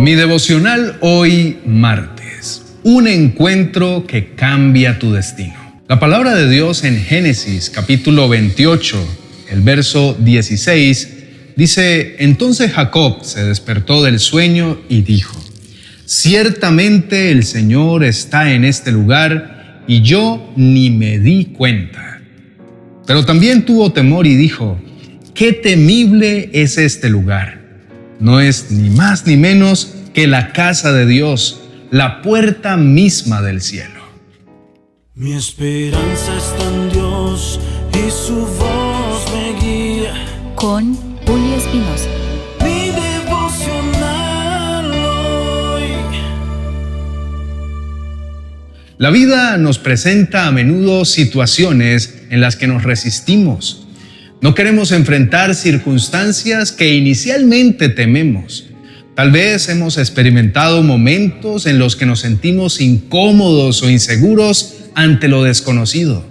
[0.00, 2.62] Mi devocional hoy martes.
[2.84, 5.82] Un encuentro que cambia tu destino.
[5.88, 8.96] La palabra de Dios en Génesis capítulo 28,
[9.50, 11.08] el verso 16,
[11.54, 15.38] dice, entonces Jacob se despertó del sueño y dijo,
[16.06, 22.22] ciertamente el Señor está en este lugar y yo ni me di cuenta.
[23.06, 24.80] Pero también tuvo temor y dijo,
[25.34, 27.59] qué temible es este lugar
[28.20, 33.62] no es ni más ni menos que la casa de Dios, la puerta misma del
[33.62, 34.00] cielo.
[35.14, 37.58] Mi esperanza está en Dios
[37.92, 40.14] y su voz me guía.
[40.54, 40.94] Con
[41.26, 42.08] Julio Espinosa.
[42.62, 45.90] Mi devocional hoy.
[48.98, 53.79] La vida nos presenta a menudo situaciones en las que nos resistimos
[54.42, 58.66] no queremos enfrentar circunstancias que inicialmente tememos.
[59.14, 65.42] Tal vez hemos experimentado momentos en los que nos sentimos incómodos o inseguros ante lo
[65.42, 66.24] desconocido.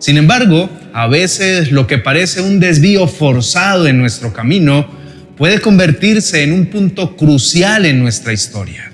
[0.00, 4.88] Sin embargo, a veces lo que parece un desvío forzado en nuestro camino
[5.36, 8.92] puede convertirse en un punto crucial en nuestra historia.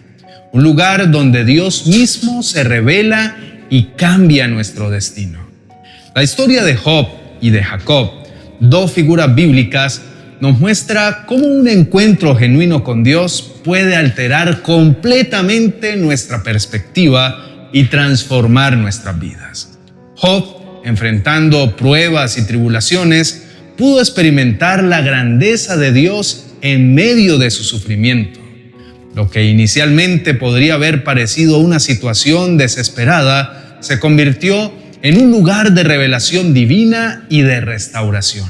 [0.53, 3.39] Un lugar donde Dios mismo se revela
[3.71, 5.39] y cambia nuestro destino.
[6.15, 7.09] La historia de Job
[7.41, 8.28] y de Jacob
[8.61, 10.03] dos figuras bíblicas,
[10.41, 18.77] nos muestra cómo un encuentro genuino con Dios puede alterar completamente nuestra perspectiva y transformar
[18.77, 19.79] nuestras vidas.
[20.17, 23.45] Job, enfrentando pruebas y tribulaciones,
[23.77, 28.41] pudo experimentar la grandeza de Dios en medio de su sufrimiento.
[29.15, 35.85] Lo que inicialmente podría haber parecido una situación desesperada se convirtió en un lugar de
[35.85, 38.49] revelación divina y de restauración.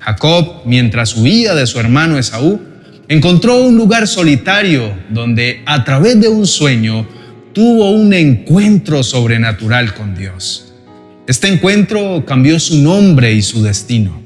[0.00, 2.60] Jacob, mientras huía de su hermano Esaú,
[3.08, 7.06] encontró un lugar solitario donde a través de un sueño
[7.52, 10.72] tuvo un encuentro sobrenatural con Dios.
[11.26, 14.20] Este encuentro cambió su nombre y su destino.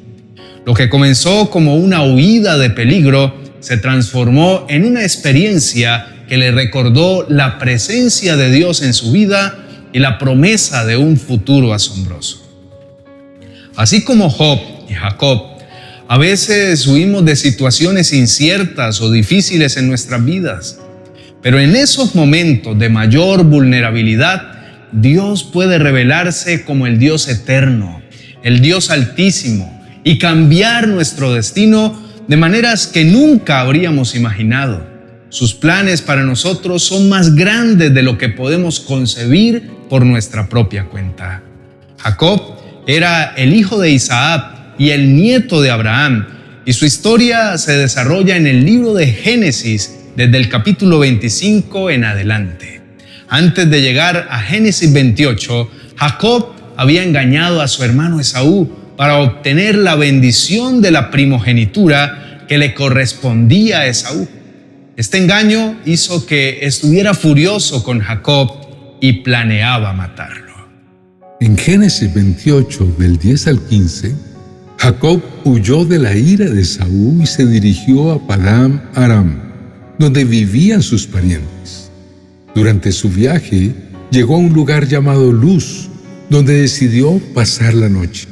[0.64, 6.52] Lo que comenzó como una huida de peligro se transformó en una experiencia que le
[6.52, 9.63] recordó la presencia de Dios en su vida
[9.94, 12.44] y la promesa de un futuro asombroso.
[13.76, 14.58] Así como Job
[14.90, 15.40] y Jacob,
[16.08, 20.80] a veces huimos de situaciones inciertas o difíciles en nuestras vidas,
[21.42, 28.02] pero en esos momentos de mayor vulnerabilidad, Dios puede revelarse como el Dios eterno,
[28.42, 34.93] el Dios altísimo, y cambiar nuestro destino de maneras que nunca habríamos imaginado.
[35.34, 40.84] Sus planes para nosotros son más grandes de lo que podemos concebir por nuestra propia
[40.84, 41.42] cuenta.
[41.98, 42.40] Jacob
[42.86, 46.28] era el hijo de Isaac y el nieto de Abraham,
[46.64, 52.04] y su historia se desarrolla en el libro de Génesis desde el capítulo 25 en
[52.04, 52.80] adelante.
[53.28, 59.74] Antes de llegar a Génesis 28, Jacob había engañado a su hermano Esaú para obtener
[59.74, 64.28] la bendición de la primogenitura que le correspondía a Esaú.
[64.96, 68.48] Este engaño hizo que estuviera furioso con Jacob
[69.00, 70.54] y planeaba matarlo.
[71.40, 74.14] En Génesis 28, del 10 al 15,
[74.78, 79.40] Jacob huyó de la ira de Saúl y se dirigió a Padam Aram,
[79.98, 81.90] donde vivían sus parientes.
[82.54, 83.74] Durante su viaje,
[84.12, 85.88] llegó a un lugar llamado Luz,
[86.30, 88.28] donde decidió pasar la noche.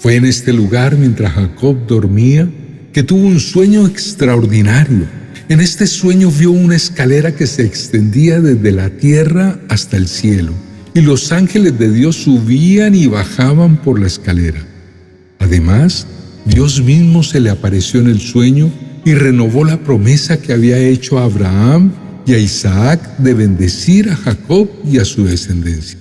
[0.00, 2.46] Fue en este lugar mientras Jacob dormía
[2.92, 5.06] que tuvo un sueño extraordinario
[5.48, 10.52] en este sueño vio una escalera que se extendía desde la tierra hasta el cielo,
[10.94, 14.60] y los ángeles de Dios subían y bajaban por la escalera.
[15.38, 16.06] Además,
[16.44, 18.70] Dios mismo se le apareció en el sueño
[19.04, 21.92] y renovó la promesa que había hecho a Abraham
[22.26, 25.98] y a Isaac de bendecir a Jacob y a su descendencia.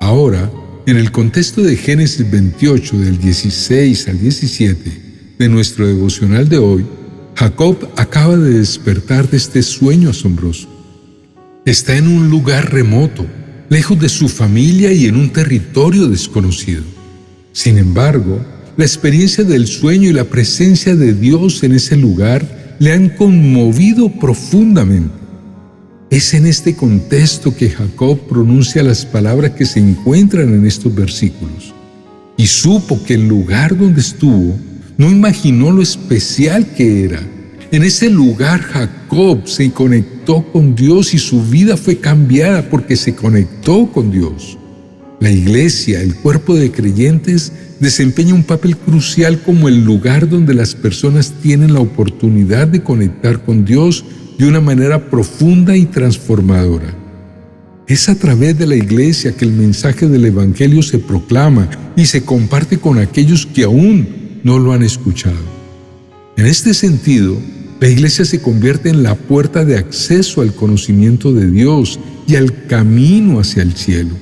[0.00, 0.50] Ahora,
[0.86, 4.90] en el contexto de Génesis 28 del 16 al 17
[5.38, 6.86] de nuestro devocional de hoy,
[7.40, 10.68] Jacob acaba de despertar de este sueño asombroso.
[11.64, 13.24] Está en un lugar remoto,
[13.70, 16.82] lejos de su familia y en un territorio desconocido.
[17.52, 18.44] Sin embargo,
[18.76, 24.10] la experiencia del sueño y la presencia de Dios en ese lugar le han conmovido
[24.10, 25.14] profundamente.
[26.10, 31.72] Es en este contexto que Jacob pronuncia las palabras que se encuentran en estos versículos.
[32.36, 34.58] Y supo que el lugar donde estuvo
[35.00, 37.22] no imaginó lo especial que era.
[37.72, 43.14] En ese lugar Jacob se conectó con Dios y su vida fue cambiada porque se
[43.14, 44.58] conectó con Dios.
[45.18, 47.50] La iglesia, el cuerpo de creyentes,
[47.80, 53.42] desempeña un papel crucial como el lugar donde las personas tienen la oportunidad de conectar
[53.42, 54.04] con Dios
[54.38, 56.94] de una manera profunda y transformadora.
[57.86, 62.22] Es a través de la iglesia que el mensaje del Evangelio se proclama y se
[62.22, 65.60] comparte con aquellos que aún no lo han escuchado.
[66.36, 67.36] En este sentido,
[67.80, 72.66] la iglesia se convierte en la puerta de acceso al conocimiento de Dios y al
[72.66, 74.14] camino hacia el cielo.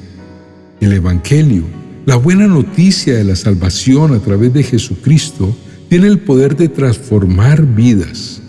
[0.81, 1.65] El Evangelio,
[2.07, 5.57] la buena noticia de la salvación a través de Jesucristo,
[5.89, 8.41] tiene el poder de transformar vidas.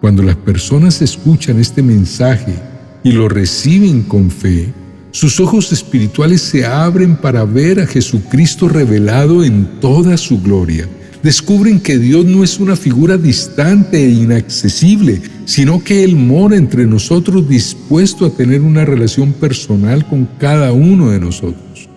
[0.00, 2.54] Cuando las personas escuchan este mensaje
[3.02, 4.72] y lo reciben con fe,
[5.10, 10.88] sus ojos espirituales se abren para ver a Jesucristo revelado en toda su gloria
[11.22, 16.86] descubren que Dios no es una figura distante e inaccesible, sino que Él mora entre
[16.86, 21.88] nosotros dispuesto a tener una relación personal con cada uno de nosotros.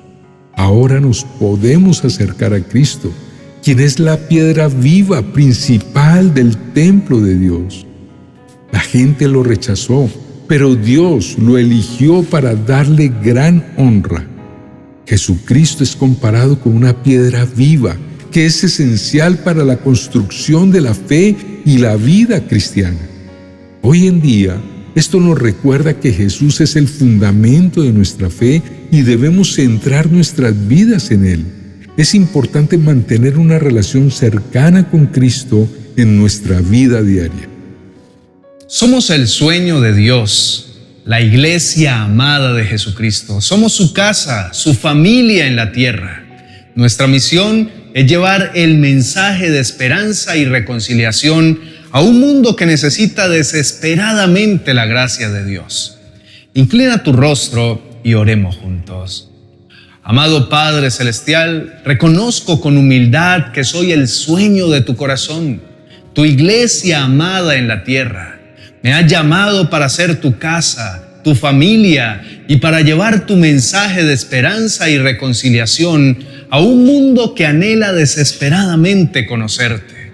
[0.55, 3.11] Ahora nos podemos acercar a Cristo,
[3.63, 7.85] quien es la piedra viva principal del templo de Dios.
[8.71, 10.09] La gente lo rechazó,
[10.47, 14.27] pero Dios lo eligió para darle gran honra.
[15.05, 17.95] Jesucristo es comparado con una piedra viva,
[18.31, 21.35] que es esencial para la construcción de la fe
[21.65, 22.99] y la vida cristiana.
[23.81, 24.61] Hoy en día,
[24.95, 28.61] esto nos recuerda que Jesús es el fundamento de nuestra fe
[28.91, 31.45] y debemos centrar nuestras vidas en Él.
[31.97, 37.52] Es importante mantener una relación cercana con Cristo en nuestra vida diaria.
[38.75, 40.65] Somos el sueño de Dios,
[41.05, 43.39] la iglesia amada de Jesucristo.
[43.39, 46.25] Somos su casa, su familia en la tierra.
[46.73, 51.59] Nuestra misión es llevar el mensaje de esperanza y reconciliación
[51.91, 55.99] a un mundo que necesita desesperadamente la gracia de Dios.
[56.55, 59.29] Inclina tu rostro y oremos juntos.
[60.01, 65.61] Amado Padre Celestial, reconozco con humildad que soy el sueño de tu corazón,
[66.13, 68.32] tu iglesia amada en la tierra.
[68.83, 74.13] Me has llamado para ser tu casa, tu familia y para llevar tu mensaje de
[74.13, 76.19] esperanza y reconciliación
[76.49, 80.11] a un mundo que anhela desesperadamente conocerte.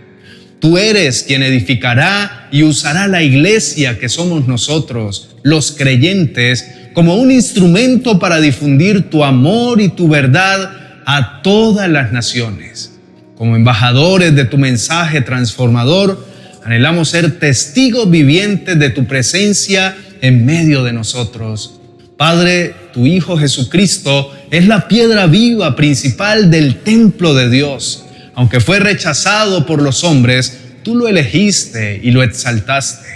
[0.60, 7.32] Tú eres quien edificará y usará la iglesia que somos nosotros, los creyentes, como un
[7.32, 12.92] instrumento para difundir tu amor y tu verdad a todas las naciones.
[13.36, 16.29] Como embajadores de tu mensaje transformador,
[16.64, 21.80] anhelamos ser testigos vivientes de tu presencia en medio de nosotros.
[22.18, 28.06] Padre, tu Hijo Jesucristo es la piedra viva principal del templo de Dios.
[28.36, 33.08] Aunque fue rechazado por los hombres, tú lo elegiste y lo exaltaste.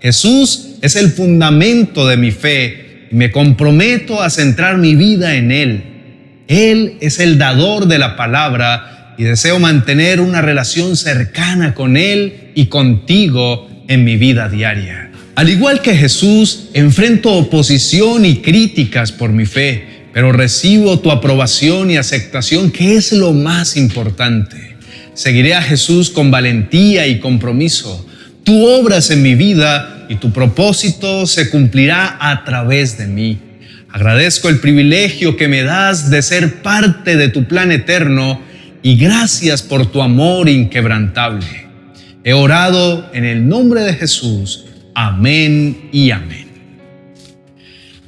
[0.00, 5.50] Jesús es el fundamento de mi fe y me comprometo a centrar mi vida en
[5.50, 5.84] Él.
[6.46, 12.50] Él es el dador de la palabra y deseo mantener una relación cercana con Él
[12.54, 15.10] y contigo en mi vida diaria.
[15.36, 21.90] Al igual que Jesús, enfrento oposición y críticas por mi fe, pero recibo tu aprobación
[21.90, 24.76] y aceptación, que es lo más importante.
[25.14, 28.06] Seguiré a Jesús con valentía y compromiso.
[28.44, 33.38] Tú obras en mi vida y tu propósito se cumplirá a través de mí.
[33.90, 38.40] Agradezco el privilegio que me das de ser parte de tu plan eterno
[38.84, 41.46] y gracias por tu amor inquebrantable.
[42.22, 44.66] He orado en el nombre de Jesús.
[44.94, 46.48] Amén y amén.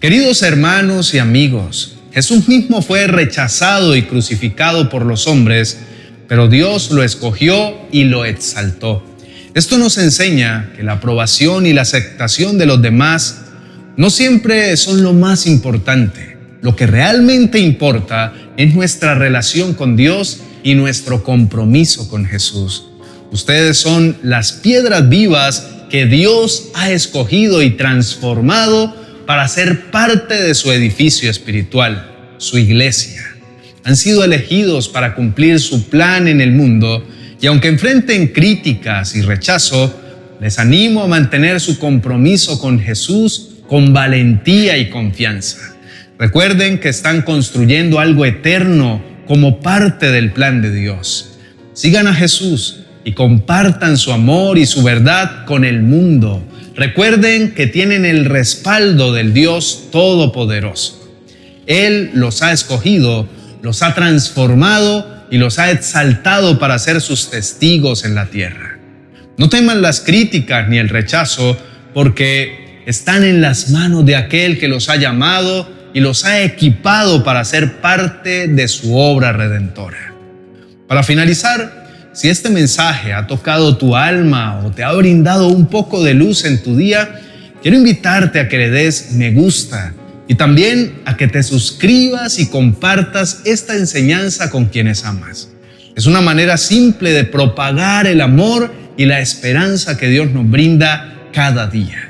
[0.00, 5.78] Queridos hermanos y amigos, Jesús mismo fue rechazado y crucificado por los hombres,
[6.28, 9.02] pero Dios lo escogió y lo exaltó.
[9.54, 13.46] Esto nos enseña que la aprobación y la aceptación de los demás
[13.96, 16.36] no siempre son lo más importante.
[16.60, 22.88] Lo que realmente importa es nuestra relación con Dios y nuestro compromiso con Jesús.
[23.30, 28.92] Ustedes son las piedras vivas que Dios ha escogido y transformado
[29.26, 33.22] para ser parte de su edificio espiritual, su iglesia.
[33.84, 37.06] Han sido elegidos para cumplir su plan en el mundo
[37.40, 39.94] y aunque enfrenten críticas y rechazo,
[40.40, 45.76] les animo a mantener su compromiso con Jesús con valentía y confianza.
[46.18, 51.38] Recuerden que están construyendo algo eterno como parte del plan de Dios.
[51.72, 56.42] Sigan a Jesús y compartan su amor y su verdad con el mundo.
[56.74, 61.08] Recuerden que tienen el respaldo del Dios Todopoderoso.
[61.66, 63.28] Él los ha escogido,
[63.62, 68.78] los ha transformado y los ha exaltado para ser sus testigos en la tierra.
[69.38, 71.56] No teman las críticas ni el rechazo
[71.92, 77.24] porque están en las manos de aquel que los ha llamado y los ha equipado
[77.24, 80.12] para ser parte de su obra redentora.
[80.86, 86.04] Para finalizar, si este mensaje ha tocado tu alma o te ha brindado un poco
[86.04, 87.22] de luz en tu día,
[87.62, 89.94] quiero invitarte a que le des me gusta
[90.28, 95.48] y también a que te suscribas y compartas esta enseñanza con quienes amas.
[95.96, 101.14] Es una manera simple de propagar el amor y la esperanza que Dios nos brinda
[101.32, 102.05] cada día.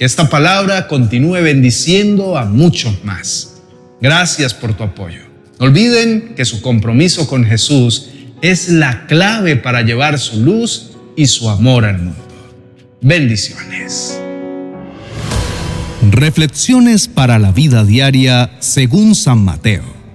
[0.00, 3.60] Que esta palabra continúe bendiciendo a muchos más.
[4.00, 5.20] Gracias por tu apoyo.
[5.58, 8.08] No olviden que su compromiso con Jesús
[8.40, 12.24] es la clave para llevar su luz y su amor al mundo.
[13.02, 14.18] Bendiciones.
[16.10, 19.99] Reflexiones para la vida diaria según San Mateo.